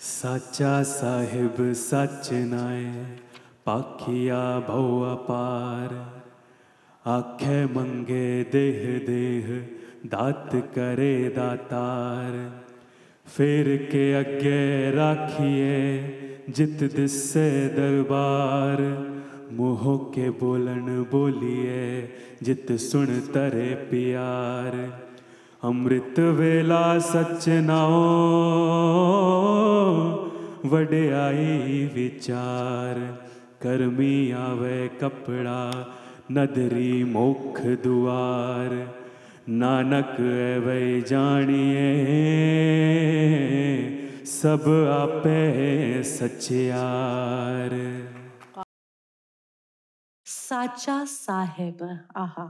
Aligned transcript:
सचा 0.00 0.82
साहिब 0.82 1.54
सच 1.60 2.28
नाय, 2.32 2.84
पाखिया 3.66 4.60
भव 4.60 5.00
अपार। 5.00 6.22
आखे 7.06 7.64
मंगे 7.64 8.44
देह 8.44 9.06
देह, 9.06 9.66
दात 10.06 10.50
करे 10.54 11.28
दातार। 11.28 12.62
फिर 13.26 13.76
के 13.76 14.12
अगे 14.12 14.90
राखिए, 14.90 15.98
जित 16.50 16.94
दिसे 16.96 17.68
दरबार। 17.68 18.82
मुँह 19.52 19.96
के 20.14 20.30
बोलन 20.30 21.06
बोलिए, 21.10 22.08
जित 22.42 22.72
सुन 22.72 23.06
तरे 23.06 23.74
प्यार। 23.74 25.07
अमृत 25.62 26.18
वेला 26.18 26.98
सच 26.98 27.44
नाओ 27.48 28.02
वड्याई 30.64 31.86
विचार। 31.94 32.98
करमी 33.62 34.30
आवे 34.32 34.76
कपड़ा, 34.88 35.62
नदरी 36.32 37.04
मोख 37.04 37.58
दुआर। 37.60 38.74
नानक 39.48 40.14
वै 40.66 41.00
जानिए, 41.00 41.88
सब 44.26 44.68
आपे 44.92 45.42
सचियार 46.02 47.76
साचा 50.26 51.04
साहेब, 51.04 51.82
आहा। 52.16 52.48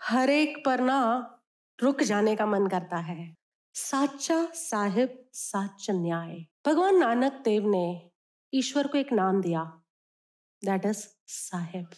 हर 0.00 0.30
एक 0.30 0.62
पर 0.66 0.80
ना 0.80 1.00
रुक 1.82 2.02
जाने 2.02 2.36
का 2.36 2.46
मन 2.46 2.66
करता 2.66 2.96
है। 2.96 3.36
साचा 3.74 4.46
साहिब 4.46 5.30
साच 5.32 5.86
न्याय। 5.90 6.46
भगवान 6.66 6.96
नानक 6.96 7.32
देव 7.32 7.68
ने 7.68 8.10
ईश्वर 8.54 8.86
को 8.86 8.98
एक 8.98 9.12
नाम 9.12 9.42
दिया। 9.42 9.82
दैट 10.64 10.86
इज़ 10.86 11.08
साहेब। 11.26 11.90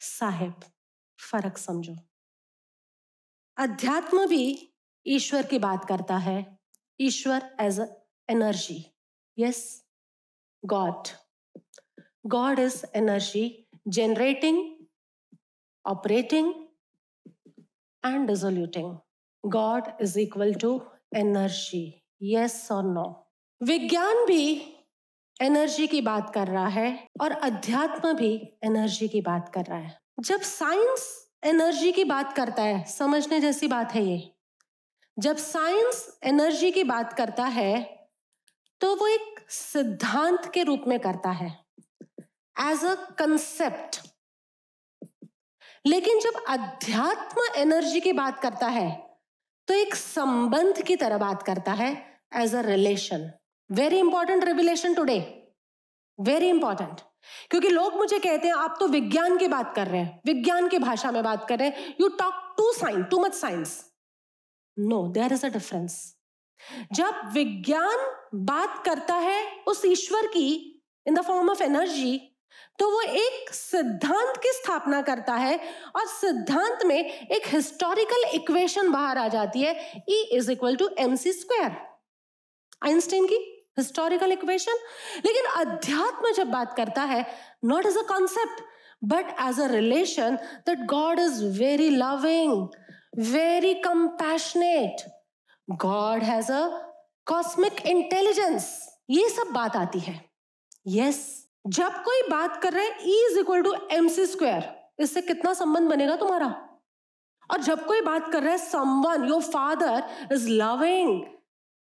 साहेब 0.00 0.54
फ़र्क 1.20 1.58
समझो। 1.58 1.96
अध्यात्म 3.56 4.26
भी 4.26 4.74
ईश्वर 5.06 5.46
की 5.46 5.58
बात 5.58 5.88
करता 5.88 6.16
है। 6.16 6.58
ईश्वर 7.00 7.56
as 7.60 7.80
a 7.80 7.86
energy 8.28 8.94
yes 9.38 9.86
God 10.64 11.08
God 12.26 12.58
is 12.58 12.84
energy 12.94 13.68
generating, 13.88 14.72
operating, 15.88 16.61
and 18.04 18.28
dissoluting. 18.28 19.00
God 19.44 19.94
is 20.00 20.18
equal 20.18 20.54
to 20.54 20.82
energy. 21.14 22.02
Yes 22.20 22.70
or 22.70 22.82
no? 22.82 23.26
विज्ञान 23.62 24.26
भी 24.26 24.44
एनर्जी 25.42 25.86
की 25.86 26.00
बात 26.00 26.34
कर 26.34 26.46
रहा 26.46 26.66
है 26.66 27.08
और 27.20 27.32
अध्यात्म 27.32 28.12
भी 28.12 28.58
एनर्जी 28.64 29.08
की 29.08 29.20
बात 29.20 29.50
कर 29.54 29.64
रहा 29.64 29.78
है 29.78 29.98
जब 30.20 30.40
साइंस 30.40 31.30
एनर्जी 31.44 31.92
की 31.92 32.04
बात 32.04 32.32
करता 32.36 32.62
है, 32.62 32.84
समझने 32.84 33.40
जैसी 33.40 33.68
बात 33.68 33.94
है 33.94 34.04
ये 34.04 34.32
जब 35.18 35.36
साइंस 35.36 36.18
एनर्जी 36.24 36.70
की 36.70 36.84
बात 36.84 37.12
करता 37.12 37.44
है 37.44 37.82
तो 38.80 38.94
वो 38.96 39.06
एक 39.06 39.50
सिद्धांत 39.50 40.50
के 40.54 40.62
रूप 40.62 40.84
में 40.88 41.00
करता 41.00 41.30
है 41.30 41.64
एज 42.60 42.84
अ 42.84 42.94
कंसेप्ट 42.94 44.11
लेकिन 45.86 46.18
जब 46.20 46.32
अध्यात्म 46.48 47.40
एनर्जी 47.56 48.00
की 48.00 48.12
बात 48.12 48.40
करता 48.40 48.66
है 48.66 49.18
तो 49.68 49.74
एक 49.74 49.94
संबंध 49.94 50.82
की 50.82 50.96
तरह 50.96 51.18
बात 51.18 51.42
करता 51.42 51.72
है 51.72 52.20
as 52.34 52.54
a 52.54 52.60
relation 52.60 53.30
very 53.72 53.98
important 53.98 54.44
revelation 54.44 54.94
today 54.94 55.48
very 56.20 56.48
important 56.48 57.00
क्योंकि 57.50 57.68
लोग 57.68 57.94
मुझे 57.94 58.18
कहते 58.18 58.48
हैं, 58.48 58.54
आप 58.54 58.76
तो 58.80 58.88
विज्ञान 58.88 59.38
की 59.38 59.48
बात 59.48 59.74
कर 59.76 59.86
रहे 59.86 60.00
हैं, 60.00 60.20
विज्ञान 60.26 60.68
की 60.68 60.78
भाषा 60.78 61.10
में 61.10 61.22
बात 61.24 61.48
कर 61.48 61.58
रहे 61.58 61.68
हैं। 61.68 61.94
You 62.00 62.08
talk 62.08 62.54
to 62.56 62.72
science 62.72 63.06
too 63.10 63.18
much 63.18 63.34
science 63.34 63.92
no 64.78 65.08
there 65.08 65.32
is 65.32 65.46
a 65.46 65.48
difference 65.48 66.16
जब 66.92 67.30
विज्ञान 67.32 67.98
बात 68.34 68.84
करता 68.84 69.14
है 69.14 69.64
उस 69.66 69.84
ईश्वर 69.84 70.26
की 70.26 70.82
in 71.06 71.14
the 71.14 71.20
form 71.20 71.50
of 71.50 71.62
energy 71.62 72.31
तो 72.78 72.90
वो 72.90 73.00
एक 73.00 73.54
सिद्धांत 73.54 74.36
की 74.36 74.52
स्थापना 74.52 75.00
करता 75.02 75.34
है 75.34 75.58
और 75.96 76.06
सिद्धांत 76.06 76.84
में 76.86 76.98
एक 76.98 77.46
हिस्टोरिकल 77.46 78.24
इक्वेशन 78.34 78.90
बाहर 78.92 79.18
आ 79.18 79.28
जाती 79.28 79.62
है 79.62 80.02
E 80.10 80.22
is 80.36 80.50
equal 80.52 80.76
to 80.76 80.88
M 80.98 81.16
C 81.16 81.32
square 81.32 81.76
Einstein 82.84 83.26
की 83.26 83.36
हिस्टोरिकल 83.78 84.32
इक्वेशन 84.32 84.78
लेकिन 85.26 85.44
अध्यात्म 85.56 86.32
जब 86.32 86.50
बात 86.50 86.74
करता 86.76 87.02
है 87.02 87.24
not 87.64 87.86
as 87.86 87.96
a 87.96 88.02
concept 88.02 88.62
but 89.04 89.34
as 89.48 89.60
a 89.60 89.66
relation 89.66 90.36
that 90.66 90.86
God 90.86 91.18
is 91.18 91.44
very 91.58 91.90
loving 91.90 92.68
very 93.32 93.74
compassionate 93.74 95.04
God 95.70 96.22
has 96.22 96.52
a 96.52 96.66
cosmic 97.26 97.86
intelligence 97.86 98.66
ये 99.10 99.28
सब 99.28 99.52
बात 99.52 99.76
आती 99.76 99.98
है। 99.98 100.20
यस 100.86 101.16
yes, 101.16 101.41
जब 101.64 102.02
कोई 102.04 102.22
बात 102.28 102.56
कर 102.62 102.72
रहा 102.72 102.84
है 102.84 103.08
E 103.08 103.24
is 103.26 103.38
equal 103.38 103.62
to 103.62 103.74
M 103.92 104.08
C 104.08 104.26
square 104.26 104.68
इससे 105.00 105.20
कितना 105.22 105.52
संबंध 105.54 105.88
बनेगा 105.90 106.16
तुम्हारा? 106.16 106.46
और 107.50 107.60
जब 107.62 107.84
कोई 107.86 108.00
बात 108.00 108.30
कर 108.32 108.42
रहा 108.42 108.52
है 108.52 108.58
someone 108.58 109.28
your 109.28 109.42
father 109.42 110.02
is 110.32 110.48
loving 110.50 111.22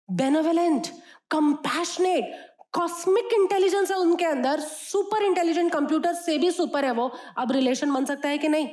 benevolent 0.08 0.86
compassionate 1.30 2.34
cosmic 2.72 3.32
intelligence 3.32 3.90
है 3.90 3.96
उनके 3.98 4.24
अंदर 4.24 4.60
सुपर 4.60 5.22
इंटेलिजेंट 5.22 5.72
कंप्यूटर 5.72 6.12
से 6.14 6.36
भी 6.38 6.50
सुपर 6.50 6.84
है 6.84 6.90
वो, 6.92 7.08
अब 7.38 7.52
रिलेशन 7.52 7.92
बन 7.92 8.04
सकता 8.04 8.28
है 8.28 8.38
कि 8.38 8.48
नहीं? 8.48 8.68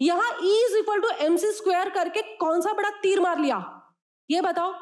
यहाँ 0.00 0.30
E 0.42 0.52
is 0.64 0.76
equal 0.78 1.00
to 1.00 1.08
M 1.24 1.36
C 1.36 1.52
square 1.52 1.90
करके 1.90 2.22
कौन 2.36 2.60
सा 2.60 2.72
बड़ा 2.72 2.90
तीर 3.02 3.20
मार 3.20 3.38
लिया? 3.38 3.58
ये 4.30 4.40
बताओ। 4.40 4.74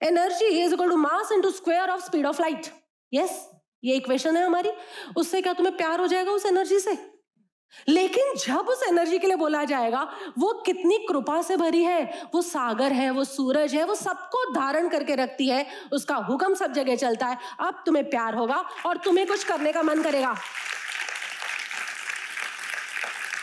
Energy 0.00 0.46
is 0.60 0.74
equal 0.74 0.90
to 0.90 0.96
mass 0.96 1.32
into 1.32 1.50
square 1.50 1.90
of 1.90 2.04
speed 2.04 2.26
of 2.26 2.40
light 2.42 2.66
yes 3.12 3.48
ये 3.84 3.96
इक्वेशन 3.96 4.36
है 4.36 4.44
हमारी। 4.44 4.70
उससे 5.16 5.40
क्या 5.42 5.52
तुम्हें 5.52 5.76
प्यार 5.76 6.00
हो 6.00 6.06
जाएगा 6.06 6.32
उस 6.32 6.46
एनर्जी 6.46 6.78
से? 6.78 7.12
लेकिन 7.88 8.34
जब 8.36 8.68
उस 8.68 8.82
एनर्जी 8.88 9.18
के 9.18 9.26
लिए 9.26 9.36
बोला 9.36 9.64
जाएगा, 9.64 10.02
वो 10.38 10.62
कितनी 10.66 10.98
कृपा 10.98 11.42
से 11.42 11.56
भरी 11.56 11.82
है? 11.82 12.28
वो 12.34 12.42
सागर 12.42 12.92
है, 12.92 13.10
वो 13.10 13.24
सूरज 13.24 13.74
है, 13.74 13.84
वो 13.84 13.94
सबको 13.94 14.54
धारण 14.54 14.88
करके 14.88 15.14
रखती 15.14 15.48
है। 15.48 15.66
उसका 15.92 16.16
हुक्म 16.16 16.54
सब 16.54 16.72
जगह 16.72 16.96
चलता 16.96 17.26
है। 17.26 17.38
अब 17.60 17.82
तुम्हें 17.86 18.10
प्यार 18.10 18.34
होगा 18.34 18.64
और 18.86 18.96
तुम्हें 18.96 19.26
कुछ 19.26 19.44
करने 19.44 19.72
का 19.72 19.82
मन 19.82 20.02
करेगा। 20.02 20.36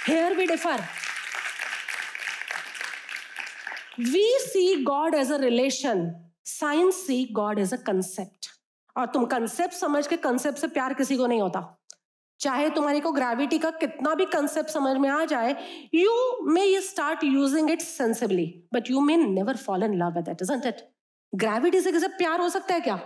Here 0.07 0.33
we 0.33 0.45
differ 0.45 0.83
we 3.99 4.38
see 4.39 4.83
God 4.83 5.16
as 5.16 5.31
a 5.31 5.38
relation 5.38 6.25
science 6.45 6.95
see 6.95 7.28
God 7.31 7.59
as 7.59 7.73
a 7.73 7.78
concept 7.78 8.59
और 8.97 9.05
तुम 9.05 9.25
कंसेप्ट 9.25 9.73
समझ 9.73 10.07
के 10.07 10.17
कंसेप्ट 10.17 10.57
से 10.57 10.67
प्यार 10.67 10.94
किसी 10.94 11.17
को 11.17 11.27
नहीं 11.27 11.41
होता। 11.41 11.75
चाहे 12.39 12.69
तुम्हारे 12.69 13.00
को 13.00 13.11
ग्रेविटी 13.11 13.59
का 13.59 13.69
कितना 13.72 14.16
भी 14.16 14.25
कंसेप्ट 14.25 14.69
समझ 14.69 14.97
में 14.97 15.09
आ 15.09 15.25
जाए 15.25 15.55
you 15.94 16.11
may 16.44 16.63
you 16.66 16.81
start 16.81 17.23
using 17.23 17.72
it 17.72 17.81
sensibly 17.81 18.45
but 18.73 18.89
you 18.91 19.01
may 19.01 19.17
never 19.17 19.57
fall 19.57 19.83
in 19.83 19.94
love 19.94 20.16
with 20.16 20.29
it 20.29 20.41
isn't 20.41 20.66
it 20.66 20.89
gravity 21.35 21.81
से 21.81 21.91
किसी 21.91 22.07
प्यार 22.07 22.41
हो 22.41 22.49
सकता 22.49 22.73
है 22.73 22.81
क्या? 22.81 22.99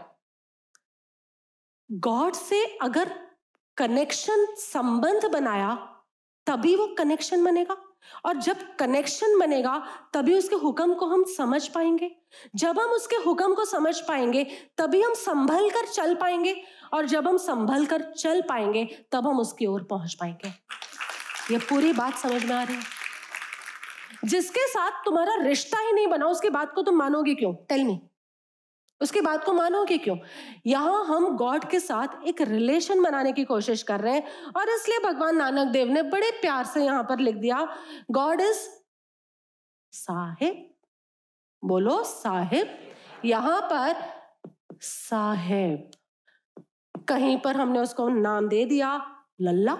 गॉड 1.91 2.33
से 2.33 2.65
अगर 2.81 3.09
कनेक्शन 3.77 4.45
संबंध 4.57 5.25
बनाया, 5.25 5.75
तभी 6.47 6.75
वो 6.75 6.87
कनेक्शन 6.97 7.43
बनेगा। 7.43 7.75
और 8.25 8.37
जब 8.37 8.75
कनेक्शन 8.75 9.39
बनेगा, 9.39 9.83
तभी 10.13 10.37
उसके 10.37 10.55
हुक्म 10.55 10.93
को 10.93 11.05
हम 11.05 11.23
समझ 11.23 11.67
पाएँगे। 11.67 12.15
जब 12.55 12.79
हम 12.79 12.89
उसके 12.89 13.15
हुक्म 13.15 13.53
को 13.53 13.65
समझ 13.65 13.99
पाएँगे, 13.99 14.43
तभी 14.77 15.01
हम 15.01 15.13
संभल 15.13 15.69
कर 15.69 15.85
चल 15.85 16.15
पाएँगे 16.15 16.63
और 16.93 17.05
जब 17.05 17.27
हम 17.27 17.37
संभल 17.37 17.85
कर 17.85 18.01
चल 18.01 18.41
पाएँगे, 18.41 19.05
तब 19.11 19.27
हम 19.27 19.39
उसकी 19.39 19.65
ओर 19.65 19.83
पहुँच 19.83 20.13
पाएँगे। 20.13 20.53
ये 21.53 21.59
पूरी 21.59 21.93
बात 21.93 22.17
समझ 22.17 22.45
में 22.45 22.55
आ 22.55 22.63
रही 22.63 22.75
है। 22.75 22.83
जिसके 24.25 24.67
साथ 24.67 24.91
तुम्हारा 24.91 25.35
रिश्ता 25.35 25.79
ही 25.79 25.91
नहीं 25.93 26.07
बना, 26.07 26.25
उसकी 26.25 26.49
बात 26.49 26.73
को 26.75 26.81
तुम 26.81 26.95
मानोगे 26.95 27.35
क्यों? 27.35 27.53
टेल 27.53 27.83
मी 27.83 28.01
उसकी 29.01 29.21
बात 29.21 29.43
को 29.45 29.53
मानोगे 29.53 29.97
क्यों? 29.97 30.17
यहाँ 30.65 31.03
हम 31.05 31.35
गॉड 31.37 31.69
के 31.69 31.79
साथ 31.79 32.27
एक 32.27 32.41
रिलेशन 32.41 33.03
बनाने 33.03 33.31
की 33.33 33.43
कोशिश 33.43 33.83
कर 33.83 34.01
रहे 34.01 34.13
हैं 34.13 34.51
और 34.51 34.69
इसलिए 34.69 34.99
भगवान 34.99 35.37
नानक 35.37 35.71
देव 35.71 35.87
ने 35.87 36.01
बड़े 36.03 36.31
प्यार 36.31 36.65
से 36.65 36.83
यहाँ 36.85 37.03
पर 37.03 37.19
लिख 37.19 37.35
दिया 37.35 37.67
गॉड 38.11 38.41
इज़ 38.41 38.67
साहिब। 39.93 40.69
बोलो, 41.63 42.03
साहिब। 42.03 42.77
यहाँ 43.25 43.61
पर 43.71 43.95
साहेब। 44.81 45.91
कहीं 47.07 47.37
पर 47.37 47.55
हमने 47.55 47.79
उसको 47.79 48.07
नाम 48.09 48.47
दे 48.47 48.63
दिया, 48.65 48.95
लल्ला। 49.41 49.75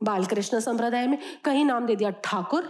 बालकृष्ण 0.00 0.60
संप्रदाय 0.60 1.06
में 1.06 1.18
कहीं 1.44 1.64
नाम 1.64 1.86
दे 1.86 1.96
दिया 1.96 2.10
ठाकुर, 2.24 2.62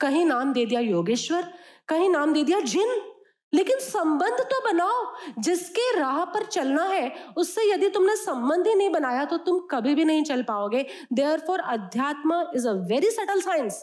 कहीं 0.00 0.24
नाम 0.24 0.52
दे 0.52 0.64
दिया 0.66 0.80
योगेश्वर 0.80 1.52
कहीं 1.88 2.08
नाम 2.10 2.32
दे 2.32 2.42
दिया, 2.42 2.60
जिन। 2.60 3.12
लेकिन 3.52 3.78
संबंध 3.78 4.40
तो 4.40 4.60
बनाओ, 4.64 5.02
जिसके 5.38 5.98
राह 5.98 6.24
पर 6.24 6.44
चलना 6.46 6.84
है, 6.84 7.10
उससे 7.36 7.70
यदि 7.72 7.88
तुमने 7.90 8.16
संबंध 8.16 8.66
ही 8.66 8.74
नहीं 8.74 8.90
बनाया 8.90 9.24
तो 9.24 9.36
तुम 9.38 9.58
कभी 9.70 9.94
भी 9.94 10.04
नहीं 10.04 10.24
चल 10.24 10.42
पाओगे। 10.42 10.86
देयर 11.12 11.40
फॉर 11.40 11.60
अध्यात्म 11.60 12.52
is 12.56 12.68
a 12.68 12.72
very 12.72 13.10
subtle 13.10 13.40
science 13.40 13.74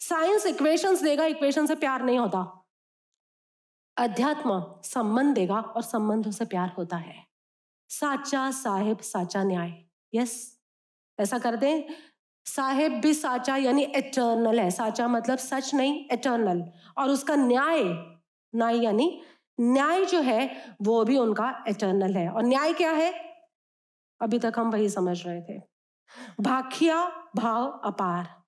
science 0.00 0.46
equations 0.46 1.02
देगा 1.02 1.24
इक्वेशन 1.24 1.66
से 1.66 1.74
प्यार 1.74 2.02
नहीं 2.02 2.18
होता। 2.18 2.40
अध्यात्म 3.96 4.64
संबंध 4.84 5.34
देगा 5.34 5.60
और 5.60 5.82
संबंधों 5.82 6.30
से 6.30 6.44
प्यार 6.44 6.72
होता 6.78 6.96
है। 6.96 7.26
साचा 7.90 8.50
साहेब, 8.50 8.98
साचा 8.98 9.42
न्याय। 9.42 9.72
यस 10.14 10.58
ऐसा 11.18 11.38
कर 11.38 11.56
दें 11.56 11.82
साहेब 12.46 13.00
भी 13.00 13.14
साचा 13.14 13.56
यानी 13.56 13.82
एटर्नल 13.82 14.60
है। 14.60 14.70
साचा 14.70 15.08
मतलब 15.08 15.38
सच 15.38 15.74
नहीं 15.74 16.04
एटर्नल 16.12 16.64
और 16.98 17.08
उसका 17.08 17.36
न्याय 17.36 17.82
न्याय 18.54 18.76
यानी 18.76 19.22
न्याय 19.60 20.04
जो 20.04 20.20
है, 20.20 20.76
वो 20.82 21.04
भी 21.04 21.18
उनका 21.18 21.64
एटर्नल 21.68 22.14
है। 22.14 22.30
और 22.30 22.42
न्याय 22.42 22.72
क्या 22.72 22.90
है? 22.90 23.12
अभी 24.20 24.38
तक 24.38 24.52
हम 24.56 24.70
वही 24.70 24.88
समझ 24.88 25.26
रहे 25.26 25.42
थे। 25.42 25.62
भाखिया 26.40 27.26
भाव 27.36 27.80
अपार। 27.84 28.42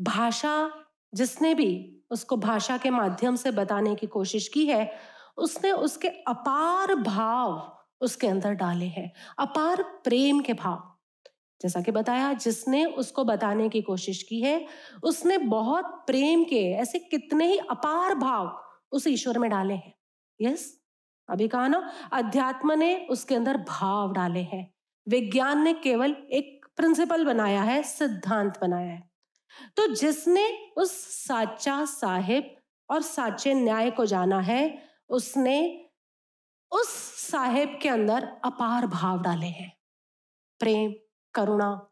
भाषा, 0.00 0.70
जिसने 1.14 1.54
भी 1.54 2.02
उसको 2.10 2.36
भाषा 2.36 2.78
के 2.78 2.90
माध्यम 2.90 3.36
से 3.36 3.50
बताने 3.50 3.94
की 3.94 4.06
कोशिश 4.06 4.48
की 4.48 4.66
है, 4.66 4.98
उसने 5.36 5.72
उसके 5.72 6.08
अपार 6.08 6.94
भाव 6.94 7.76
उसके 8.00 8.26
अंदर 8.26 8.52
डाले 8.52 8.86
हैं। 8.86 9.12
अपार 9.38 9.82
प्रेम 9.82 10.40
के 10.40 10.52
भाव। 10.52 10.89
जैसा 11.62 11.80
कि 11.80 11.92
बताया, 11.92 12.32
जिसने 12.32 12.84
उसको 12.84 13.24
बताने 13.24 13.68
की 13.68 13.82
कोशिश 13.82 14.22
की 14.22 14.40
है, 14.40 14.66
उसने 15.02 15.38
बहुत 15.38 15.84
प्रेम 15.84 16.44
के 16.44 16.72
ऐसे 16.72 16.98
कितने 16.98 17.46
ही 17.46 17.58
अपार 17.58 18.14
भाव 18.14 18.64
उस 18.92 19.06
ईश्वर 19.06 19.38
में 19.38 19.50
डाले 19.50 19.74
हैं। 19.74 19.94
यस? 20.40 20.80
अभी 21.28 21.48
कहा 21.48 21.68
ना, 21.68 21.92
अध्यात्म 22.12 22.72
ने 22.72 23.06
उसके 23.10 23.34
अंदर 23.34 23.56
भाव 23.56 24.12
डाले 24.12 24.40
हैं। 24.40 24.74
विज्ञान 25.08 25.62
ने 25.62 25.74
केवल 25.74 26.10
एक 26.10 26.66
प्रिंसिपल 26.76 27.24
बनाया 27.24 27.62
है, 27.62 27.82
सिद्धांत 27.82 28.58
बनाया 28.60 28.92
है। 28.92 29.10
तो 29.76 29.94
जिसने 29.94 30.72
उस 30.76 30.92
साचा 31.26 31.84
साहिब 31.84 32.56
और 32.90 33.02
साचे 33.02 33.54
न्याय 33.54 33.90
को 33.90 34.06
जाना 34.06 34.40
है, 34.40 34.82
उसने 35.10 35.86
उस 36.72 36.88
साहेब 37.30 37.78
के 37.82 37.88
अंदर 37.88 38.24
अपार 38.44 38.86
भाव 38.86 39.22
डाले 39.22 39.46
हैं। 39.46 39.76
प्रेम 40.60 40.94
करुणा 41.34 41.86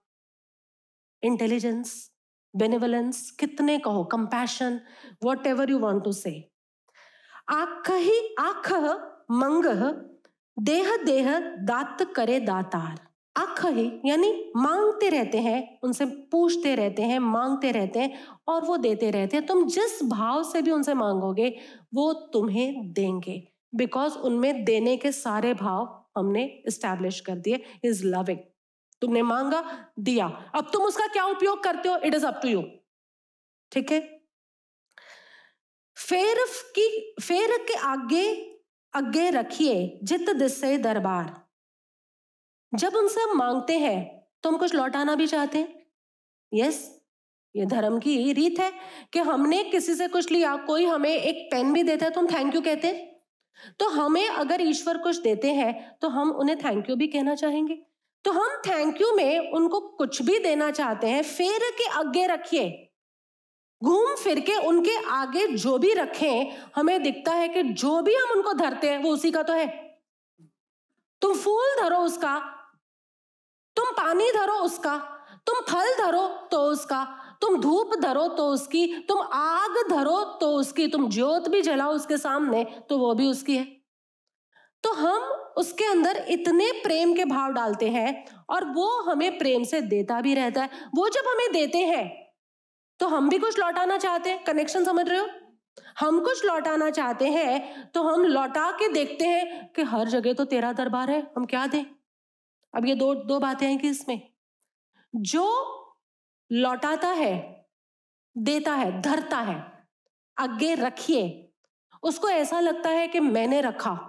इंटेलिजेंस 1.23 2.11
बेनिवलेंस 2.57 3.31
कितने 3.31 3.79
कहो 3.79 4.05
compassion 4.05 4.81
whatever 5.47 5.71
you 5.71 5.79
want 5.79 6.05
to 6.05 6.13
say 6.13 6.51
आख 7.49 7.91
ही 7.91 8.35
आख 8.39 8.73
मंग, 9.31 9.67
देह 10.59 10.97
देह, 10.97 11.39
दात 11.41 12.03
करे 12.17 12.41
दातार। 12.41 13.09
आख 13.37 13.65
ही 13.67 14.01
यानी 14.05 14.53
मांगते 14.57 15.09
रहते 15.09 15.39
हैं, 15.39 15.79
उनसे 15.83 16.07
पूछते 16.07 16.75
रहते 16.75 17.03
हैं, 17.03 17.19
मांगते 17.19 17.71
रहते 17.71 18.01
हैं, 18.01 18.19
और 18.49 18.65
वो 18.65 18.77
देते 18.77 19.11
रहते 19.11 19.37
हैं। 19.37 19.47
तुम 19.47 19.67
जिस 19.67 20.03
भाव 20.03 20.43
से 20.43 20.63
भी 20.63 20.71
उनसे 20.71 20.95
मांगोगे, 20.95 21.57
वो 21.95 22.13
तुम्हें 22.13 22.93
देंगे। 22.93 23.53
बिकॉज़ 23.75 24.19
उनमें 24.19 24.65
देने 24.65 24.97
के 24.97 25.13
सारे 25.13 25.55
भाव 25.55 26.05
हमने 26.17 26.63
स्टैब्लिश 26.69 27.21
कर 27.21 27.37
दिए 27.39 27.65
इज़ 27.85 28.07
लविंग 28.07 28.39
तुमने 29.03 29.23
मांगा, 29.23 29.63
दिया। 29.99 30.27
अब 30.55 30.71
तुम 30.73 30.83
उसका 30.85 31.07
क्या 31.07 31.25
उपयोग 31.27 31.63
करते 31.65 31.89
हो? 31.89 31.97
It 31.97 32.15
is 32.15 32.27
up 32.27 32.41
to 32.43 32.49
you 32.49 32.63
ठीक 33.73 33.93
है? 33.93 34.01
फेर 35.97 36.45
की 36.75 37.15
फेर 37.23 37.57
के 37.69 37.75
आगे 37.77 38.27
आगे 38.95 39.29
रखिए 39.31 39.99
जित 40.03 40.31
दिशे 40.33 40.77
दरबार। 40.79 41.35
जब 42.73 42.95
उनसे 42.97 43.21
हम 43.21 43.37
मांगते 43.39 43.79
हैं 43.79 43.99
तो 44.43 44.51
हम 44.51 44.57
कुछ 44.59 44.75
लौटाना 44.75 45.15
भी 45.15 45.27
चाहते 45.27 45.59
हैं। 45.59 45.87
यस 46.53 46.79
ये 47.55 47.67
धर्म 47.67 47.99
की 47.99 48.33
रीत 48.33 48.59
है 48.61 48.71
कि 49.13 49.19
हमने 49.21 49.63
किसी 49.65 49.95
से 49.95 50.09
कुछ 50.09 50.31
लिया, 50.31 50.57
कोई 50.57 50.85
हमें 50.85 51.11
एक 51.11 51.49
पेन 51.53 51.73
भी 51.73 51.83
देता 51.83 52.07
है 52.07 52.13
तो 52.13 52.21
हम 52.21 52.27
थैंक 52.29 52.55
यू 52.55 52.61
कहते 52.61 52.89
हैं। 52.89 53.75
तो 53.81 53.89
हमें 53.91 54.29
अगर 54.29 54.61
ईश्वर 54.63 54.99
कुछ 54.99 55.21
देते 55.23 55.53
हैं 55.53 55.99
तो 55.99 56.09
हम 56.09 56.31
उन्हें 56.33 56.59
थैंक 56.59 56.91
यू 56.91 56.97
भी 56.97 57.07
कहना 57.09 57.35
चाहेंगे। 57.35 57.79
तो 58.29 58.33
हम 58.33 58.49
थैंक 58.67 59.01
यू 59.01 59.13
में 59.13 59.53
उनको 59.53 59.81
कुछ 59.81 60.23
भी 60.23 60.39
देना 60.39 60.71
चाहते 60.71 61.07
हैं, 61.07 61.23
फेर 61.23 61.71
के 61.79 61.89
आगे 61.89 62.27
रखिए। 62.27 62.95
घूम 63.85 64.15
फिर 64.15 64.41
के 64.41 64.57
उनके 64.57 64.97
आगे 65.07 65.47
जो 65.47 65.79
भी 65.79 65.95
रखें, 65.95 66.57
हमें 66.77 67.03
दिखता 67.03 67.33
है 67.33 67.49
कि 67.49 67.63
जो 67.63 68.03
भी 68.03 68.15
हम 68.15 68.31
उनको 68.31 68.53
धरते 68.53 68.91
हैं, 68.91 69.03
वो 69.03 69.11
उसी 69.11 69.31
का 69.31 69.43
तो 69.43 69.53
है। 69.53 69.67
तुम 71.23 71.35
फूल 71.35 71.81
धरो 71.81 71.97
उसका, 71.97 72.39
तुम 73.77 73.85
पानी 73.85 74.31
धरो 74.31 74.55
उसका, 74.55 74.97
तुम 75.47 75.61
फल 75.61 75.95
धरो 76.03 76.29
तो 76.29 76.61
उसका, 76.61 77.05
तुम 77.41 77.61
धूप 77.61 77.95
धरो 77.95 78.29
तो 78.29 78.49
उसकी, 78.49 78.87
तुम 78.99 79.21
आग 79.33 79.89
धरो 79.91 80.25
तो 80.25 80.53
उसकी, 80.53 80.89
तुम 80.89 81.09
ज्योत 81.11 81.49
भी 81.49 81.63
जलाओ 81.63 81.93
उसके 81.93 82.17
सामने 82.17 82.65
तो 82.65 82.99
वो 82.99 83.15
भी 83.15 83.27
उसकी 83.27 83.57
है। 83.57 83.78
तो 84.85 84.93
हम 84.93 85.23
उसके 85.57 85.85
अंदर 85.85 86.25
इतने 86.29 86.71
प्रेम 86.83 87.15
के 87.15 87.25
भाव 87.25 87.53
डालते 87.53 87.89
हैं 87.91 88.25
और 88.51 88.65
वो 88.65 88.89
हमें 89.03 89.39
प्रेम 89.39 89.65
से 89.65 89.81
देता 89.83 90.21
भी 90.21 90.35
रहता 90.35 90.63
है। 90.63 90.87
वो 90.95 91.09
जब 91.09 91.29
हमें 91.29 91.53
देते 91.53 91.79
हैं 91.79 92.07
तो 93.01 93.07
हम 93.09 93.29
भी 93.29 93.39
कुछ 93.39 93.59
लौटाना 93.59 93.97
चाहते 93.99 94.31
हैं। 94.31 94.43
कनेक्शन 94.45 94.85
समझ 94.85 95.09
रहे 95.09 95.19
हो? 95.19 95.29
हम 95.99 96.21
कुछ 96.21 96.45
लौटाना 96.45 96.91
चाहते 96.91 97.27
हैं 97.27 97.91
तो 97.91 98.03
हम 98.03 98.25
लौटा 98.25 98.71
के 98.71 98.89
देखते 98.89 99.25
हैं 99.25 99.73
कि 99.73 99.83
हर 99.83 100.09
जगह 100.09 100.33
तो 100.33 100.45
तेरा 100.45 100.73
दरबार 100.73 101.11
है, 101.11 101.21
हम 101.37 101.45
क्या 101.47 101.67
दें? 101.67 101.85
अब 102.75 102.87
ये 102.87 102.95
दो 102.95 103.15
दो 103.15 103.39
बातें 103.41 103.67
हैं 103.67 103.79
कि 103.79 103.89
इसमें। 103.89 104.21
जो 105.15 105.45
लौटाता 106.51 107.09
है, 107.09 107.65
देता 108.37 108.75
है, 108.75 109.01
धरता 109.03 109.39
है, 109.39 109.57
आगे 110.37 110.75
रखिए, 110.75 111.53
उसको 112.03 112.29
ऐसा 112.29 112.61
लगता 112.61 112.91
है 112.91 113.09
कि 113.09 113.21
मैंने 113.21 113.61
रखा। 113.61 114.08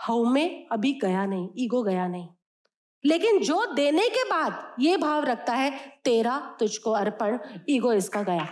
हव 0.00 0.24
में 0.24 0.68
अभी 0.72 0.92
गया 0.92 1.26
नहीं, 1.26 1.48
ईगो 1.58 1.82
गया 1.82 2.08
नहीं। 2.08 2.28
लेकिन 3.04 3.38
जो 3.38 3.74
देने 3.74 4.08
के 4.08 4.24
बाद 4.24 4.74
ये 4.80 4.96
भाव 4.96 5.24
रखता 5.24 5.52
है, 5.52 6.00
तेरा 6.04 6.56
तुझको 6.58 6.92
अर्पण, 6.92 7.38
ईगो 7.68 7.92
इसका 7.92 8.22
गया। 8.22 8.48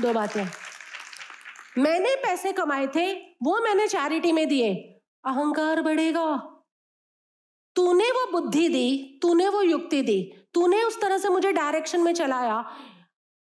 दो 0.00 0.12
बातें। 0.12 0.44
मैंने 1.78 2.14
पैसे 2.16 2.52
कमाए 2.52 2.86
थे, 2.86 3.12
वो 3.14 3.62
मैंने 3.62 3.88
चैरिटी 3.88 4.32
में 4.32 4.48
दिए। 4.48 4.74
अहंकार 5.24 5.82
बढ़ेगा। 5.82 6.36
तूने 7.76 8.04
वो 8.04 8.32
बुद्धि 8.32 8.68
दी, 8.68 9.18
तूने 9.22 9.48
वो 9.48 9.62
युक्ति 9.62 10.02
दी, 10.02 10.34
तूने 10.54 10.82
उस 10.82 11.00
तरह 11.00 11.18
से 11.18 11.28
मुझे 11.28 11.52
डायरेक्शन 11.52 12.00
में 12.00 12.14
चलाया। 12.14 12.64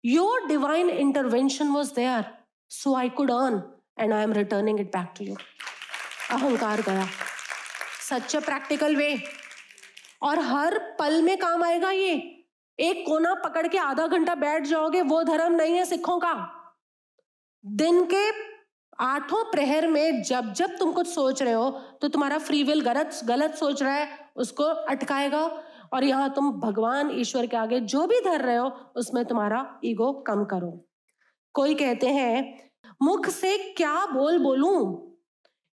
Your 0.05 0.47
divine 0.47 0.89
intervention 0.89 1.67
was 1.67 1.93
there 1.95 2.25
so 2.69 2.95
I 2.95 3.09
could 3.09 3.31
earn 3.31 3.63
and 3.99 4.13
I 4.13 4.23
am 4.23 4.33
returning 4.33 4.79
it 4.79 4.87
back 4.87 5.13
to 5.17 5.25
you 5.25 5.35
अहंकार 6.31 6.81
गया। 6.81 7.05
सच्चे 8.01 8.39
प्रैक्टिकल 8.39 8.95
वे 8.95 9.17
और 10.21 10.39
हर 10.39 10.77
पल 10.99 11.21
में 11.21 11.37
काम 11.37 11.63
आएगा 11.63 11.89
ये। 11.91 12.13
एक 12.79 13.03
कोना 13.07 13.33
पकड़ 13.35 13.67
के 13.67 13.77
आधा 13.77 14.07
घंटा 14.07 14.35
बैठ 14.35 14.63
जाओगे, 14.63 15.01
वो 15.01 15.23
धर्म 15.23 15.53
नहीं 15.53 15.75
है 15.75 15.85
सिखों 15.85 16.17
का। 16.19 16.33
दिन 17.63 18.05
के 18.05 18.29
आठों 18.99 19.43
प्रहर 19.43 19.87
में 19.87 20.21
जब 20.23 20.51
जब 20.53 20.75
तुम 20.77 20.91
कुछ 20.91 21.07
सोच 21.07 21.41
रहे 21.43 21.53
हो 21.53 21.69
तो 22.01 22.07
तुम्हारा 22.07 22.37
फ्री 22.39 22.63
विल 22.63 22.81
गलत 22.81 23.19
गलत 23.25 23.55
सोच 23.55 23.81
रहा 23.83 23.93
है, 23.93 24.07
उसको 24.35 24.63
अटकाएगा। 24.63 25.45
और 25.93 26.03
यहाँ 26.03 26.33
तुम 26.33 26.51
भगवान, 26.59 27.11
ईश्वर 27.11 27.45
के 27.47 27.57
आगे 27.57 27.79
जो 27.81 28.05
भी 28.07 28.19
धर 28.21 28.41
रहे 28.41 28.55
हो, 28.55 28.67
उसमें 28.95 29.23
तुम्हारा 29.25 29.79
ईगो 29.85 30.11
कम 30.27 30.43
करो। 30.45 30.71
कोई 31.55 31.75
कहते 31.75 32.07
हैं, 32.07 32.71
मुख 33.01 33.27
से 33.29 33.57
क्या 33.77 34.05
बोल 34.05 34.37
बोलूँ? 34.39 35.14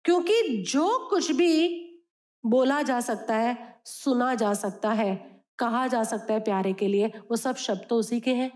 क्योंकि 0.08 0.64
जो 0.64 1.08
कुछ 1.10 1.32
भी 1.32 1.54
बोला 2.44 2.82
जा 2.82 3.00
सकता 3.00 3.36
है, 3.36 3.82
सुना 3.86 4.34
जा 4.36 4.54
सकता 4.54 4.92
है, 4.92 5.16
कहा 5.60 5.88
जा 5.88 6.04
सकता 6.04 6.34
है 6.34 6.40
प्यारे 6.40 6.74
के 6.74 6.88
लिए, 6.88 7.08
वो 7.08 7.36
सब 7.36 7.56
शब्द 7.56 7.86
तो 7.90 7.96
उसी 7.96 8.20
के 8.20 8.34
हैं। 8.34 8.52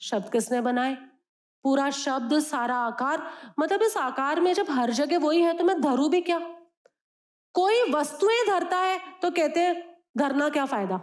शब्द 0.00 0.30
किसने 0.32 0.60
बनाए? 0.60 0.94
पूरा 1.64 1.88
शब्द, 1.90 2.38
सारा 2.38 2.76
आकार 2.76 3.22
मतलब 3.60 3.82
इस 3.82 3.96
आकार 3.96 4.40
में 4.40 4.52
जब 4.54 4.70
हर 4.70 4.90
जगह 4.90 5.18
वही 5.18 5.40
है 5.42 5.56
तो 5.58 5.64
मैं 5.64 5.80
धरू 5.80 6.08
भी 6.08 6.20
क्या? 6.20 6.38
कोई 7.54 7.82
वस्तुएँ 7.92 8.46
धरता 8.48 8.78
है 8.78 8.98
तो 9.22 9.30
कहते 9.30 9.60
हैं, 9.60 9.96
धरना 10.18 10.48
क्या 10.48 10.64
फ़ायदा? 10.64 10.98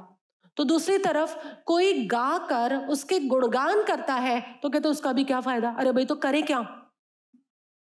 तो 0.57 0.63
दूसरी 0.63 0.97
तरफ़, 0.97 1.35
कोई 1.65 2.05
गा 2.05 2.37
कर 2.37 2.75
उसके 2.87 3.19
गुणगान 3.19 3.83
करता 3.83 4.13
है 4.13 4.39
तो 4.63 4.69
कहते 4.69 4.89
उसका 4.89 5.13
भी 5.13 5.23
क्या 5.23 5.41
फ़ायदा? 5.41 5.75
अरे 5.79 5.91
भाई 5.91 6.05
तो 6.05 6.15
करे 6.15 6.41
क्या? 6.41 6.61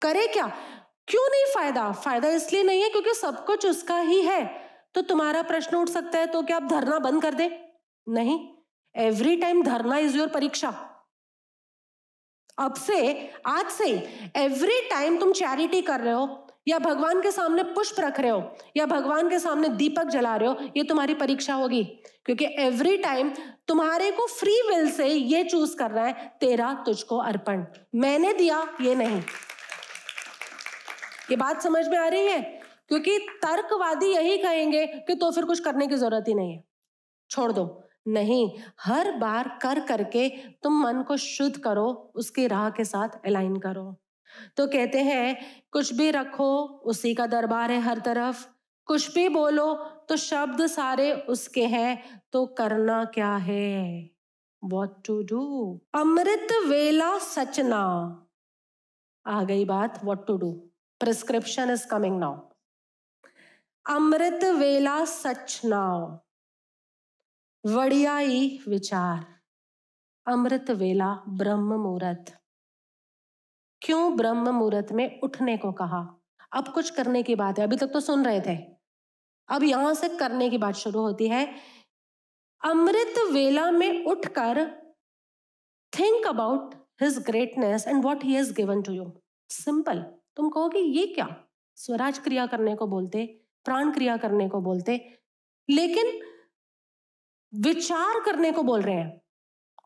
करे 0.03 0.27
क्या? 0.27 0.51
क्यों 1.09 1.29
नहीं 1.31 1.45
फ़ायदा? 1.55 1.93
फ़ायदा 1.93 2.29
इसलिए 2.29 2.63
नहीं 2.63 2.83
है 2.83 2.89
क्योंकि 2.89 3.15
सब 3.15 3.45
कुछ 3.47 3.67
उसका 3.67 3.99
ही 3.99 4.23
है। 4.23 4.45
तो 4.95 5.03
तुम्हारा 5.03 5.43
प्रश्न 5.43 5.77
उठ 5.77 5.89
सकता 5.89 6.19
है 6.19 6.27
तो 6.27 6.43
क्या 6.43 6.57
आप 6.57 6.63
धरना 6.63 6.99
बंद 6.99 7.23
कर 7.23 7.35
दे? 7.35 7.61
नहीं। 8.09 8.49
एवरी 8.97 9.37
टाइम 9.37 9.63
धरना 9.63 9.99
इज़ 9.99 10.19
योर 10.19 10.29
परीक्षा। 10.29 10.93
अब 12.59 12.75
से, 12.75 13.31
आज 13.47 13.67
से 13.67 13.89
एवरी 14.37 14.81
टाइम 14.81 15.19
तुम 15.19 15.33
चैरिटी 15.33 15.83
कर 15.83 16.01
रहे 16.01 16.15
हो, 16.15 16.47
या 16.69 16.79
भगवान 16.79 17.21
के 17.21 17.31
सामने 17.31 17.63
पुष्प 17.63 18.01
रख 18.01 18.21
रहे 18.21 18.31
हो, 18.31 18.57
या 18.77 18.87
भगवान 18.87 19.29
के 19.31 19.39
सामने 19.39 19.69
दीपक 19.69 20.05
जला 20.05 20.37
रहे 20.37 20.49
हो, 20.49 20.57
ये 20.77 20.83
तुम्हारी 20.83 21.15
परीक्षा 21.15 21.55
होगी। 21.55 21.85
क्योंकि 22.25 22.47
एवरी 22.59 22.97
टाइम 22.97 23.31
तुम्हारे 23.69 24.11
को 24.11 24.27
फ्री 24.27 24.61
विल 24.69 24.91
से 24.91 25.07
ये 25.07 25.45
चूज़ 25.45 25.77
करना 25.77 26.03
है, 26.03 26.37
तेरा 26.41 26.83
तुझको 26.87 27.19
अर्पण। 27.19 27.65
मैंने 27.95 28.33
दिया, 28.33 28.77
ये 28.81 28.95
नहीं। 28.95 29.23
ये 31.31 31.37
बात 31.37 31.63
समझ 31.63 31.89
में 31.89 31.99
आ 31.99 32.09
रही 32.09 32.27
है? 32.27 32.41
क्योंकि 32.89 33.19
तर्कवादी 33.19 34.07
यही 34.07 34.39
कहेंगे 34.39 34.87
कि 34.87 35.15
तो 35.15 35.31
फिर 35.31 35.45
कुछ 35.45 35.61
करने 35.61 35.87
की 35.87 35.97
ज़रूरत 35.97 36.25
ही 36.29 36.35
नहीं 36.35 36.53
है। 36.53 36.65
छोड़ 37.31 37.53
दो। 37.53 37.83
नहीं, 38.09 38.51
हर 38.81 39.13
बार 39.13 39.59
कर 39.63 39.81
करके 39.81 40.29
तुम 40.63 40.83
मन 40.83 41.03
को 41.03 41.17
शुद्ध 41.17 41.59
करो, 41.59 42.13
उसकी 42.15 42.47
राह 42.47 42.71
के 42.71 42.85
साथ 42.85 43.09
अलाइन 43.25 43.57
करो। 43.57 43.97
तो 44.57 44.67
कहते 44.67 44.99
हैं, 44.99 45.37
कुछ 45.71 45.93
भी 45.93 46.11
रखो, 46.11 46.65
उसी 46.65 47.15
का 47.15 47.27
दरबार 47.27 47.71
है 47.71 47.81
हर 47.81 47.99
तरफ़। 47.99 48.47
कुछ 48.85 49.15
भी 49.15 49.29
बोलो 49.29 49.75
तो 50.09 50.17
शब्द 50.17 50.67
सारे 50.67 51.13
उसके 51.13 51.65
हैं 51.65 52.23
तो 52.33 52.47
करना 52.47 53.05
क्या 53.05 53.37
है? 53.37 54.11
वॉट 54.65 55.07
टू 55.07 55.23
डू 55.23 55.81
अमृत 55.95 56.49
वेला 56.67 57.19
सचना। 57.19 57.83
आ 59.27 59.45
गई 59.45 59.65
बात 59.65 60.05
what 60.05 60.27
to 60.27 60.37
do 60.37 60.71
prescription 61.01 61.71
is 61.71 61.87
coming 61.87 62.19
now 62.19 62.35
अमृत 63.87 64.45
वेला 64.45 65.05
सच 65.05 65.61
नाउ 65.65 66.17
वड़ियाई 67.65 68.61
विचार 68.69 69.25
अमृत 70.27 70.71
वेला 70.71 71.25
ब्रह्म 71.29 71.77
मुहूर्त 71.77 72.33
क्यों 73.83 74.17
ब्रह्म 74.17 74.51
मुहूर्त 74.51 74.93
में 74.93 75.21
उठने 75.21 75.57
को 75.57 75.73
कहा? 75.73 76.01
अब 76.53 76.73
कुछ 76.73 76.91
करने 76.91 77.23
की 77.23 77.35
बात 77.35 77.59
है। 77.59 77.65
अभी 77.65 77.77
तक 77.77 77.87
तो 77.87 78.01
सुन 78.01 78.25
रहे 78.25 78.41
थे। 78.41 78.57
अब 79.49 79.63
यहाँ 79.63 79.95
से 79.95 80.09
करने 80.09 80.51
की 80.51 80.59
बात 80.59 80.75
शुरू 80.75 81.01
होती 81.01 81.29
है। 81.29 81.55
अमृत 82.65 83.15
वेला 83.33 83.71
में 83.71 84.05
उठकर 84.05 84.67
think 85.93 86.27
about 86.27 86.75
his 87.03 87.19
greatness 87.19 87.87
and 87.87 88.05
what 88.05 88.25
he 88.25 88.35
has 88.35 88.53
given 88.55 88.83
to 88.83 88.93
you 88.93 89.13
simple 89.51 90.05
तुम 90.37 90.49
कहोगे 90.49 90.79
ये 90.79 91.07
क्या? 91.07 91.45
स्वराज 91.75 92.19
क्रिया 92.19 92.47
करने 92.47 92.77
को 92.77 92.87
बोलते, 92.87 93.45
प्राण 93.65 93.93
क्रिया 93.93 94.17
करने 94.17 94.49
को 94.49 94.61
बोलते, 94.61 95.19
लेकिन 95.71 96.21
विचार 97.55 98.25
करने 98.25 98.53
को 98.53 98.63
बोल 98.63 98.83
रहे 98.83 98.95
हैं। 98.95 99.23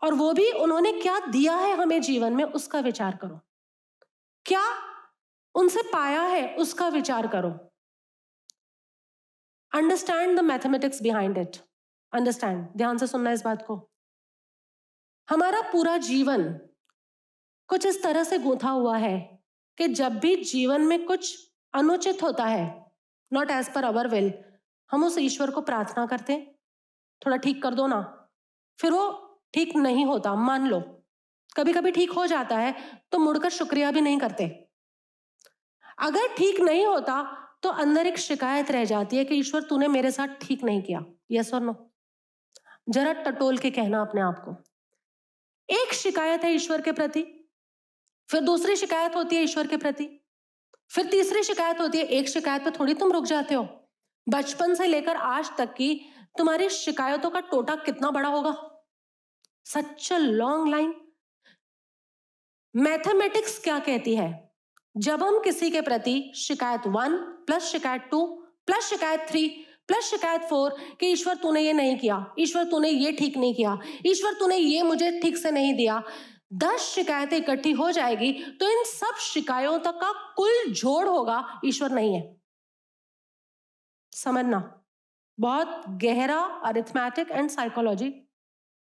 और 0.02 0.14
वो 0.14 0.32
भी 0.32 0.52
उन्होंने 0.52 0.92
क्या 0.92 1.20
दिया 1.20 1.56
है 1.56 1.76
हमें 1.76 2.02
जीवन 2.02 2.32
में, 2.32 2.44
उसका 2.44 2.80
विचार 2.80 3.16
करो। 3.16 3.40
क्या 4.44 4.62
उनसे 5.54 5.82
पाया 5.82 6.22
है, 6.22 6.56
उसका 6.56 6.88
विचार 6.88 7.26
करो। 7.26 7.50
Understand 9.74 10.36
the 10.38 10.40
mathematics 10.40 11.02
behind 11.02 11.38
it 11.38 11.56
understand 12.12 12.68
ध्यान 12.76 12.98
से 12.98 13.06
सुनना 13.06 13.32
इस 13.32 13.42
बात 13.44 13.66
को। 13.66 13.90
हमारा 15.30 15.60
पूरा 15.60 15.96
जीवन 15.96 16.54
कुछ 17.68 17.86
इस 17.86 18.02
तरह 18.02 18.24
से 18.24 18.38
गूंथा 18.38 18.70
हुआ 18.70 18.96
है 18.98 19.39
कि 19.80 19.88
जब 19.88 20.18
भी 20.20 20.34
जीवन 20.36 20.82
में 20.82 21.04
कुछ 21.06 21.34
अनुचित 21.74 22.22
होता 22.22 22.44
है 22.44 22.64
not 23.32 23.50
as 23.50 23.72
per 23.74 23.84
our 23.84 24.08
will 24.08 24.32
हम 24.90 25.04
उस 25.04 25.18
ईश्वर 25.18 25.50
को 25.50 25.60
प्रार्थना 25.62 26.06
करते 26.06 26.36
थोड़ा 27.22 27.36
ठीक 27.36 27.62
कर 27.62 27.74
दो 27.74 27.86
ना। 27.86 28.00
फिर 28.78 28.92
वो 28.92 29.04
ठीक 29.54 29.76
नहीं 29.76 30.04
होता, 30.06 30.34
मान 30.34 30.66
लो। 30.66 30.80
कभी 31.56 31.72
कभी 31.72 31.90
ठीक 31.92 32.12
हो 32.12 32.26
जाता 32.26 32.58
है 32.58 32.74
तो 33.12 33.18
मुड़कर 33.18 33.50
शुक्रिया 33.50 33.90
भी 33.90 34.00
नहीं 34.00 34.18
करते। 34.18 34.46
अगर 35.98 36.34
ठीक 36.36 36.60
नहीं 36.60 36.84
होता 36.86 37.22
तो 37.62 37.68
अंदर 37.78 38.06
एक 38.06 38.18
शिकायत 38.18 38.70
रह 38.70 38.84
जाती 38.84 39.16
है 39.16 39.24
कि 39.24 39.34
ईश्वर, 39.34 39.62
तूने 39.62 39.88
मेरे 39.88 40.10
साथ 40.10 40.28
ठीक 40.40 40.64
नहीं 40.64 40.82
किया। 40.82 41.04
यस 41.30 41.54
और 41.54 41.60
नो 41.62 41.74
जरा 42.88 43.12
टटोल 43.22 43.58
के 43.58 43.70
कहना 43.70 44.00
अपने 44.02 44.20
आप 44.20 44.44
को। 44.44 44.56
एक 45.68 45.92
शिकायत 45.94 46.44
है 46.44 46.54
ईश्वर 46.54 46.80
के 46.80 46.92
प्रति 46.92 47.26
फिर 48.30 48.40
दूसरी 48.40 48.76
शिकायत 48.76 49.16
होती 49.16 49.36
है 49.36 49.42
ईश्वर 49.42 49.66
के 49.66 49.76
प्रति। 49.76 50.08
फिर 50.90 51.06
तीसरी 51.06 51.42
शिकायत 51.42 51.80
होती 51.80 51.98
है, 51.98 52.04
एक 52.04 52.28
शिकायत 52.28 52.64
पर 52.64 52.70
थोड़ी 52.70 52.94
तुम 52.94 53.12
रुक 53.12 53.24
जाते 53.24 53.54
हो। 53.54 53.62
बचपन 54.26 54.74
से 54.74 54.86
लेकर 54.86 55.16
आज 55.16 55.50
तक 55.58 55.72
की 55.74 55.94
तुम्हारी 56.38 56.68
शिकायतों 56.68 57.30
का 57.30 57.40
टोटा 57.40 57.74
कितना 57.76 58.10
बड़ा 58.10 58.28
होगा? 58.28 58.54
Such 59.66 60.12
a 60.12 60.18
long 60.18 60.68
line. 60.68 60.94
Mathematics 62.74 63.58
क्या 63.58 63.78
कहती 63.78 64.14
है? 64.14 64.28
जब 64.94 65.22
हम 65.22 65.38
किसी 65.40 65.70
के 65.70 65.80
प्रति 65.80 66.32
शिकायत 66.36 66.86
वन 66.86 67.16
प्लस 67.46 67.64
शिकायत 67.64 68.08
टू 68.10 68.24
प्लस 68.66 68.88
शिकायत 68.90 69.26
थ्री 69.28 69.46
प्लस 69.88 70.10
शिकायत 70.10 70.42
फोर 70.42 70.76
कि 71.00 71.06
ईश्वर 71.06 71.34
तूने 71.34 71.60
ये 71.60 71.72
नहीं 71.72 71.96
किया, 71.98 72.34
ईश्वर 72.38 72.64
तूने 72.64 72.88
ये 72.88 73.12
ठीक 73.12 73.36
नहीं 73.36 73.54
किया, 73.54 73.78
ईश्वर 74.06 74.34
तूने 74.34 74.56
ये 74.56 74.82
मुझे 74.82 75.10
ठीक 75.20 75.36
से 75.36 75.50
नहीं 75.50 75.74
दिया 75.74 76.02
दस 76.50 76.80
शिकायतें 76.94 77.36
इकट्ठी 77.36 77.72
हो 77.72 77.90
जाएगी 77.90 78.32
तो 78.60 78.68
इन 78.68 78.84
सब 78.84 79.16
शिकायतों 79.16 79.78
तक 79.78 79.94
का 79.94 80.12
कुल 80.36 80.72
जोड़ 80.72 81.08
होगा, 81.08 81.60
ईश्वर 81.64 81.90
नहीं 81.90 82.14
है। 82.14 82.36
समझना? 84.12 84.82
बहुत 85.38 85.82
गहरा 85.88 86.40
अरिथमेटिक 86.64 87.30
एंड 87.30 87.50
साइकोलॉजी 87.50 88.12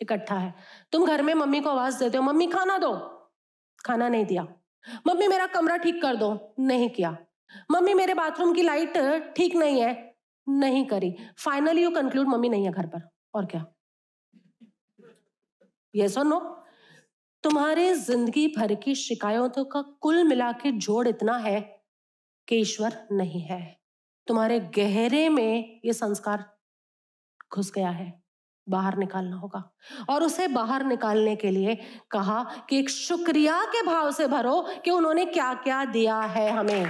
इकट्ठा 0.02 0.38
है। 0.38 0.54
तुम 0.92 1.06
घर 1.06 1.22
में 1.22 1.34
मम्मी 1.34 1.62
को 1.62 1.70
आवाज़ 1.70 2.00
देते 2.00 2.18
हो, 2.18 2.24
मम्मी, 2.24 2.48
खाना 2.48 2.78
दो। 2.78 2.94
खाना 3.86 4.10
नहीं 4.10 4.26
दिया। 4.26 4.44
मम्मी, 5.08 5.28
मेरा 5.28 5.48
कमरा 5.48 5.78
ठीक 5.78 6.02
कर 6.02 6.16
दो। 6.16 6.56
नहीं 6.60 6.90
किया। 6.90 7.18
मम्मी, 7.72 7.94
मेरे 7.94 8.14
बाथरूम 8.14 8.54
की 8.54 8.62
लाइट 8.62 8.98
ठीक 9.36 9.56
नहीं 9.56 9.82
है। 9.82 10.16
नहीं 10.48 10.86
करी। 10.86 11.16
फाइनली 11.38 11.84
यू 11.84 11.92
कंक्लूड 11.92 12.28
मम्मी 12.28 12.50
नहीं 12.50 12.66
है 12.66 12.72
घर 12.72 12.88
पर। 12.88 13.10
और 13.34 13.46
क्या? 13.46 13.66
ये 15.96 16.10
सो 16.10 16.24
नो 16.24 16.40
तुम्हारे 17.46 17.94
ज़िंदगी 17.94 18.48
भर 18.48 18.74
की 18.76 18.96
शिकायतों 18.96 19.64
का 19.66 19.82
कुल 19.82 20.24
मिला 20.24 20.52
के 20.52 20.72
जोड़ 20.72 21.08
इतना 21.08 21.38
है 21.38 21.60
कि 22.48 22.56
ईश्वर 22.56 23.08
नहीं 23.12 23.42
है। 23.42 23.80
तुम्हारे 24.28 24.60
गहरे 24.60 25.30
में 25.30 25.82
ये 25.86 25.94
संस्कार 25.94 26.46
घुस 27.56 27.72
गया 27.72 27.90
है। 27.90 28.24
बाहर 28.70 28.98
निकालना 28.98 29.36
होगा। 29.36 29.64
और 30.10 30.24
उसे 30.24 30.48
बाहर 30.48 30.86
निकालने 30.86 31.36
के 31.36 31.52
लिए 31.52 31.76
कहा 32.12 32.66
कि 32.70 32.80
एक 32.80 32.90
शुक्रिया 32.90 33.62
के 33.66 33.82
भाव 33.82 34.12
से 34.12 34.28
भरो 34.28 34.62
कि 34.86 34.92
उन्होंने 34.92 35.26
क्या 35.26 35.54
क्या 35.54 35.86
दिया 35.86 36.20
है 36.20 36.50
हमें। 36.52 36.86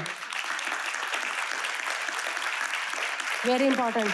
वेरी 3.46 3.68
इंपॉर्टेंट 3.68 4.10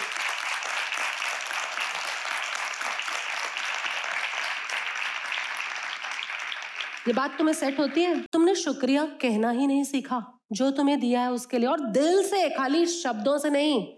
ये 7.07 7.13
बात 7.13 7.37
तुम्हें 7.37 7.55
सेट 7.55 7.79
होती 7.79 8.01
है? 8.01 8.21
तुमने 8.21 8.55
शुक्रिया 8.55 9.05
कहना 9.05 9.49
ही 9.49 9.67
नहीं 9.67 9.83
सीखा। 9.83 10.39
जो 10.51 10.71
तुम्हें 10.71 10.99
दिया 10.99 11.21
है 11.21 11.31
उसके 11.31 11.57
लिए। 11.57 11.69
और 11.69 11.79
दिल 11.79 12.23
से, 12.23 12.49
खाली 12.49 12.85
शब्दों 12.85 13.37
से 13.37 13.49
नहीं। 13.49 13.93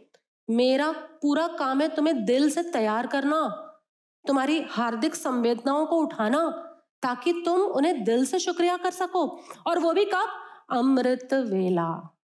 मेरा 0.49 0.91
पूरा 0.91 1.47
काम 1.47 1.81
है 1.81 1.95
तुम्हें 1.95 2.25
दिल 2.25 2.49
से 2.49 2.63
तैयार 2.63 3.07
करना। 3.07 3.47
तुम्हारी 4.27 4.65
हार्दिक 4.69 5.15
संवेदनाओं 5.15 5.85
को 5.85 5.95
उठाना, 5.95 6.49
ताकि 7.01 7.33
तुम 7.33 7.61
उन्हें 7.61 8.03
दिल 8.03 8.25
से 8.25 8.39
शुक्रिया 8.39 8.77
कर 8.77 8.91
सको। 8.91 9.43
और 9.67 9.79
वो 9.79 9.93
भी 9.93 10.05
कब? 10.05 10.27
अमृत 10.71 11.29
वेला। 11.33 12.17